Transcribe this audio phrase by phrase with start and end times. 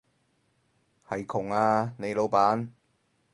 [1.07, 2.69] 係窮啊，你老闆